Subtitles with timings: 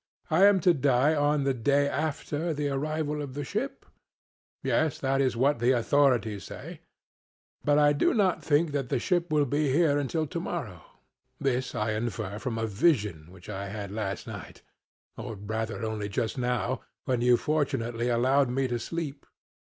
[0.31, 3.85] I am to die on the day after the arrival of the ship?
[4.63, 6.57] CRITO: Yes; that is what the authorities say.
[6.81, 6.81] SOCRATES:
[7.65, 10.81] But I do not think that the ship will be here until to morrow;
[11.39, 14.63] this I infer from a vision which I had last night,
[15.17, 19.27] or rather only just now, when you fortunately allowed me to sleep.